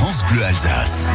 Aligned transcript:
France 0.00 0.24
Bleu 0.32 0.42
Alsace. 0.42 1.10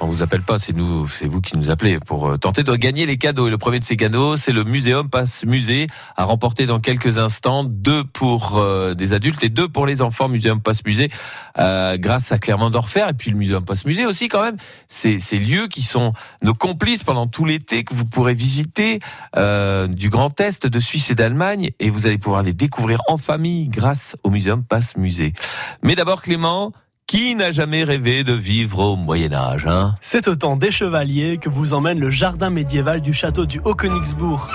On 0.00 0.06
vous 0.06 0.22
appelle 0.22 0.40
pas, 0.40 0.58
c'est 0.58 0.72
nous, 0.72 1.06
c'est 1.06 1.26
vous 1.26 1.42
qui 1.42 1.58
nous 1.58 1.68
appelez 1.68 1.98
pour 1.98 2.26
euh, 2.26 2.38
tenter 2.38 2.62
de 2.62 2.74
gagner 2.76 3.04
les 3.04 3.18
cadeaux. 3.18 3.46
Et 3.46 3.50
le 3.50 3.58
premier 3.58 3.78
de 3.78 3.84
ces 3.84 3.96
cadeaux, 3.96 4.38
c'est 4.38 4.52
le 4.52 4.64
Muséum 4.64 5.10
Passe 5.10 5.44
Musée, 5.44 5.86
à 6.16 6.24
remporter 6.24 6.64
dans 6.64 6.80
quelques 6.80 7.18
instants, 7.18 7.62
deux 7.62 8.04
pour 8.04 8.56
euh, 8.56 8.94
des 8.94 9.12
adultes 9.12 9.44
et 9.44 9.50
deux 9.50 9.68
pour 9.68 9.84
les 9.84 10.00
enfants. 10.00 10.28
Muséum 10.28 10.62
Passe 10.62 10.82
Musée, 10.86 11.10
euh, 11.58 11.98
grâce 11.98 12.32
à 12.32 12.38
Clermont 12.38 12.70
d'Orfer 12.70 13.04
et 13.10 13.12
puis 13.12 13.30
le 13.30 13.36
Muséum 13.36 13.66
Passe 13.66 13.84
Musée 13.84 14.06
aussi 14.06 14.28
quand 14.28 14.42
même. 14.42 14.56
C'est 14.88 15.18
ces 15.18 15.36
lieux 15.36 15.68
qui 15.68 15.82
sont 15.82 16.14
nos 16.40 16.54
complices 16.54 17.04
pendant 17.04 17.26
tout 17.26 17.44
l'été 17.44 17.84
que 17.84 17.92
vous 17.92 18.06
pourrez 18.06 18.34
visiter 18.34 19.00
du 19.36 20.08
Grand 20.08 20.40
Est, 20.40 20.66
de 20.66 20.80
Suisse 20.80 21.10
et 21.10 21.14
d'Allemagne, 21.14 21.70
et 21.80 21.90
vous 21.90 22.06
allez 22.06 22.16
pouvoir 22.16 22.42
les 22.42 22.54
découvrir 22.54 23.02
en 23.08 23.18
famille 23.18 23.68
grâce 23.68 24.16
au 24.22 24.30
Muséum 24.30 24.64
Passe 24.64 24.96
Musée. 24.96 25.34
Mais 25.82 25.96
d'abord, 25.96 26.22
Clément. 26.22 26.72
Qui 27.14 27.36
n'a 27.36 27.52
jamais 27.52 27.84
rêvé 27.84 28.24
de 28.24 28.32
vivre 28.32 28.80
au 28.80 28.96
Moyen 28.96 29.32
Âge 29.32 29.68
hein? 29.68 29.94
C'est 30.00 30.26
au 30.26 30.34
temps 30.34 30.56
des 30.56 30.72
chevaliers 30.72 31.38
que 31.38 31.48
vous 31.48 31.72
emmène 31.72 32.00
le 32.00 32.10
jardin 32.10 32.50
médiéval 32.50 33.02
du 33.02 33.12
château 33.12 33.46
du 33.46 33.60
Haut-Königsbourg. 33.60 34.48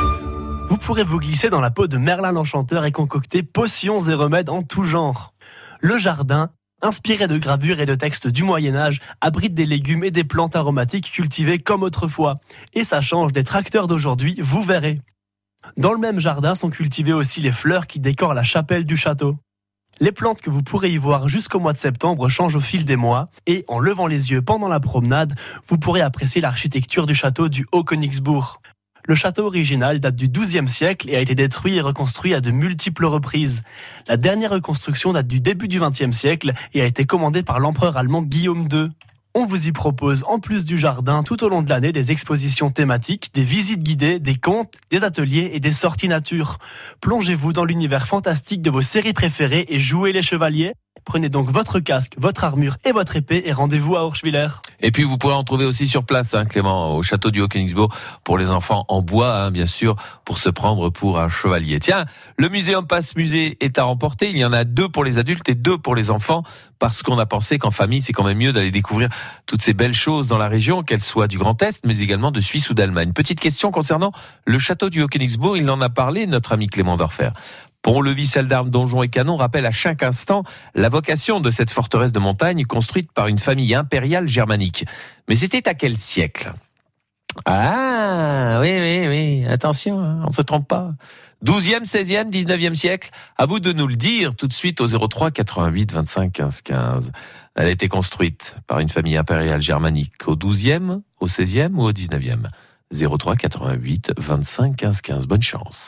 Vous 0.67 0.77
pourrez 0.77 1.05
vous 1.05 1.19
glisser 1.19 1.49
dans 1.49 1.61
la 1.61 1.71
peau 1.71 1.87
de 1.87 1.95
Merlin 1.95 2.33
l'Enchanteur 2.33 2.83
et 2.83 2.91
concocter 2.91 3.43
potions 3.43 4.01
et 4.01 4.13
remèdes 4.13 4.49
en 4.49 4.61
tout 4.61 4.83
genre. 4.83 5.33
Le 5.79 5.97
jardin, 5.97 6.49
inspiré 6.81 7.27
de 7.27 7.37
gravures 7.37 7.79
et 7.79 7.85
de 7.85 7.95
textes 7.95 8.27
du 8.27 8.43
Moyen 8.43 8.75
Âge, 8.75 8.99
abrite 9.21 9.53
des 9.53 9.65
légumes 9.65 10.03
et 10.03 10.11
des 10.11 10.25
plantes 10.25 10.57
aromatiques 10.57 11.09
cultivées 11.09 11.59
comme 11.59 11.83
autrefois. 11.83 12.35
Et 12.73 12.83
ça 12.83 12.99
change 12.99 13.31
des 13.31 13.45
tracteurs 13.45 13.87
d'aujourd'hui, 13.87 14.35
vous 14.41 14.63
verrez. 14.63 14.99
Dans 15.77 15.93
le 15.93 15.99
même 15.99 16.19
jardin 16.19 16.55
sont 16.55 16.71
cultivées 16.71 17.13
aussi 17.13 17.39
les 17.39 17.53
fleurs 17.53 17.87
qui 17.87 18.01
décorent 18.01 18.33
la 18.33 18.43
chapelle 18.43 18.83
du 18.83 18.97
château. 18.97 19.37
Les 20.01 20.13
plantes 20.13 20.39
que 20.39 20.49
vous 20.49 20.63
pourrez 20.63 20.91
y 20.91 20.97
voir 20.97 21.27
jusqu'au 21.27 21.59
mois 21.59 21.73
de 21.73 21.77
septembre 21.77 22.29
changent 22.29 22.55
au 22.55 22.61
fil 22.61 22.85
des 22.85 22.95
mois 22.95 23.29
et 23.47 23.65
en 23.67 23.79
levant 23.79 24.07
les 24.07 24.31
yeux 24.31 24.41
pendant 24.41 24.69
la 24.69 24.79
promenade, 24.79 25.33
vous 25.67 25.77
pourrez 25.77 25.99
apprécier 25.99 26.39
l'architecture 26.39 27.05
du 27.05 27.13
château 27.13 27.49
du 27.49 27.65
Haut-Königsbourg. 27.73 28.61
Le 29.03 29.15
château 29.15 29.45
original 29.45 29.99
date 29.99 30.15
du 30.15 30.29
XIIe 30.29 30.69
siècle 30.69 31.09
et 31.09 31.17
a 31.17 31.19
été 31.19 31.35
détruit 31.35 31.75
et 31.75 31.81
reconstruit 31.81 32.33
à 32.33 32.39
de 32.39 32.51
multiples 32.51 33.07
reprises. 33.07 33.63
La 34.07 34.15
dernière 34.15 34.51
reconstruction 34.51 35.11
date 35.11 35.27
du 35.27 35.41
début 35.41 35.67
du 35.67 35.81
XXe 35.81 36.11
siècle 36.11 36.53
et 36.73 36.81
a 36.81 36.85
été 36.85 37.03
commandée 37.03 37.43
par 37.43 37.59
l'empereur 37.59 37.97
allemand 37.97 38.21
Guillaume 38.21 38.69
II. 38.71 38.91
On 39.35 39.45
vous 39.45 39.67
y 39.67 39.71
propose, 39.71 40.23
en 40.27 40.39
plus 40.39 40.65
du 40.65 40.75
jardin, 40.75 41.21
tout 41.21 41.43
au 41.43 41.49
long 41.49 41.61
de 41.61 41.69
l'année, 41.69 41.91
des 41.91 42.11
expositions 42.11 42.71
thématiques, 42.71 43.29
des 43.35 43.43
visites 43.43 43.83
guidées, 43.83 44.19
des 44.19 44.35
contes, 44.35 44.73
des 44.89 45.03
ateliers 45.03 45.51
et 45.53 45.59
des 45.59 45.71
sorties 45.71 46.07
nature. 46.07 46.57
Plongez-vous 46.99 47.53
dans 47.53 47.63
l'univers 47.63 48.07
fantastique 48.07 48.63
de 48.63 48.71
vos 48.71 48.81
séries 48.81 49.13
préférées 49.13 49.67
et 49.69 49.79
jouez 49.79 50.13
les 50.13 50.23
chevaliers. 50.23 50.73
Prenez 51.09 51.29
donc 51.29 51.49
votre 51.49 51.79
casque, 51.79 52.13
votre 52.19 52.43
armure 52.43 52.77
et 52.85 52.91
votre 52.91 53.15
épée 53.15 53.41
et 53.45 53.51
rendez-vous 53.51 53.95
à 53.95 54.05
Orschwiller. 54.05 54.47
Et 54.79 54.91
puis 54.91 55.01
vous 55.01 55.17
pourrez 55.17 55.33
en 55.33 55.43
trouver 55.43 55.65
aussi 55.65 55.87
sur 55.87 56.03
place, 56.03 56.35
hein, 56.35 56.45
Clément, 56.45 56.95
au 56.95 57.01
château 57.01 57.31
du 57.31 57.41
Haut-Königsbourg, 57.41 57.91
pour 58.23 58.37
les 58.37 58.51
enfants 58.51 58.85
en 58.89 59.01
bois, 59.01 59.33
hein, 59.33 59.49
bien 59.49 59.65
sûr, 59.65 59.95
pour 60.23 60.37
se 60.37 60.49
prendre 60.49 60.91
pour 60.91 61.19
un 61.19 61.27
chevalier. 61.27 61.79
Tiens, 61.79 62.05
le 62.37 62.47
Muséum 62.47 62.85
Passe 62.85 63.15
Musée 63.15 63.57
est 63.59 63.79
à 63.79 63.85
remporter. 63.85 64.29
Il 64.29 64.37
y 64.37 64.45
en 64.45 64.53
a 64.53 64.65
deux 64.65 64.87
pour 64.87 65.03
les 65.03 65.17
adultes 65.17 65.49
et 65.49 65.55
deux 65.55 65.79
pour 65.79 65.95
les 65.95 66.11
enfants, 66.11 66.43
parce 66.77 67.01
qu'on 67.01 67.17
a 67.17 67.25
pensé 67.25 67.57
qu'en 67.57 67.71
famille, 67.71 68.03
c'est 68.03 68.13
quand 68.13 68.23
même 68.23 68.37
mieux 68.37 68.53
d'aller 68.53 68.69
découvrir 68.69 69.09
toutes 69.47 69.63
ces 69.63 69.73
belles 69.73 69.95
choses 69.95 70.27
dans 70.27 70.37
la 70.37 70.47
région, 70.47 70.83
qu'elles 70.83 71.01
soient 71.01 71.27
du 71.27 71.39
Grand 71.39 71.59
Est, 71.63 71.87
mais 71.87 72.01
également 72.01 72.29
de 72.29 72.39
Suisse 72.39 72.69
ou 72.69 72.75
d'Allemagne. 72.75 73.13
Petite 73.13 73.39
question 73.39 73.71
concernant 73.71 74.11
le 74.45 74.59
château 74.59 74.91
du 74.91 75.01
Haut-Königsbourg, 75.01 75.57
il 75.57 75.67
en 75.71 75.81
a 75.81 75.89
parlé, 75.89 76.27
notre 76.27 76.51
ami 76.51 76.67
Clément 76.67 76.97
Dorfer. 76.97 77.31
Pont-levis, 77.81 78.27
salle 78.27 78.47
d'armes, 78.47 78.69
donjons 78.69 79.03
et 79.03 79.09
canons 79.09 79.37
rappellent 79.37 79.65
à 79.65 79.71
chaque 79.71 80.03
instant 80.03 80.43
la 80.75 80.89
vocation 80.89 81.39
de 81.39 81.49
cette 81.49 81.71
forteresse 81.71 82.11
de 82.11 82.19
montagne 82.19 82.65
construite 82.65 83.11
par 83.11 83.27
une 83.27 83.39
famille 83.39 83.73
impériale 83.73 84.27
germanique. 84.27 84.85
Mais 85.27 85.35
c'était 85.35 85.67
à 85.67 85.73
quel 85.73 85.97
siècle? 85.97 86.53
Ah, 87.45 88.59
oui, 88.61 88.71
oui, 88.79 89.07
oui, 89.07 89.45
attention, 89.47 89.99
hein, 89.99 90.21
on 90.23 90.27
ne 90.27 90.33
se 90.33 90.41
trompe 90.41 90.67
pas. 90.67 90.93
12e, 91.45 91.85
16e, 91.85 92.29
19e 92.29 92.73
siècle 92.73 93.11
À 93.37 93.45
vous 93.45 93.61
de 93.61 93.71
nous 93.71 93.87
le 93.87 93.95
dire 93.95 94.35
tout 94.35 94.47
de 94.47 94.53
suite 94.53 94.81
au 94.81 94.87
03 94.87 95.31
88 95.31 95.93
25 95.93 96.33
15 96.33 96.61
15. 96.61 97.11
Elle 97.55 97.67
a 97.67 97.71
été 97.71 97.87
construite 97.87 98.57
par 98.67 98.79
une 98.79 98.89
famille 98.89 99.15
impériale 99.15 99.61
germanique 99.61 100.27
au 100.27 100.35
12e, 100.35 101.01
au 101.21 101.27
16e 101.27 101.75
ou 101.75 101.83
au 101.83 101.91
19e 101.93 102.47
03 102.91 103.37
88 103.37 104.11
25 104.17 104.75
15 104.75 105.01
15. 105.01 105.27
Bonne 105.27 105.41
chance. 105.41 105.87